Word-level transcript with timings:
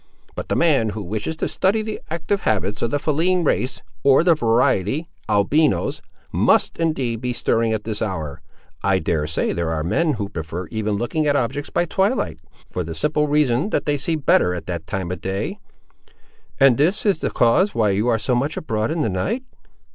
But 0.33 0.49
the 0.49 0.55
man 0.55 0.89
who 0.97 1.03
wishes 1.03 1.35
to 1.35 1.47
study 1.47 1.83
the 1.83 2.01
active 2.09 2.41
habits 2.41 2.81
of 2.81 2.89
the 2.89 2.97
feline 2.97 3.43
race, 3.43 3.83
or 4.01 4.23
the 4.23 4.33
variety, 4.33 5.07
albinos, 5.29 6.01
must, 6.31 6.79
indeed, 6.79 7.21
be 7.21 7.33
stirring 7.33 7.71
at 7.71 7.83
this 7.83 8.01
hour. 8.01 8.41
I 8.81 8.97
dare 8.97 9.27
say, 9.27 9.53
there 9.53 9.69
are 9.71 9.83
men 9.83 10.13
who 10.13 10.27
prefer 10.27 10.65
even 10.71 10.95
looking 10.95 11.27
at 11.27 11.35
objects 11.35 11.69
by 11.69 11.85
twilight, 11.85 12.39
for 12.67 12.83
the 12.83 12.95
simple 12.95 13.27
reason, 13.27 13.69
that 13.69 13.85
they 13.85 13.95
see 13.95 14.15
better 14.15 14.55
at 14.55 14.65
that 14.65 14.87
time 14.87 15.11
of 15.11 15.21
the 15.21 15.29
day." 15.29 15.59
"And 16.59 16.81
is 16.81 17.03
this 17.03 17.19
the 17.19 17.29
cause 17.29 17.75
why 17.75 17.91
you 17.91 18.07
are 18.07 18.17
so 18.17 18.33
much 18.33 18.57
abroad 18.57 18.89
in 18.89 19.03
the 19.03 19.07
night?" 19.09 19.43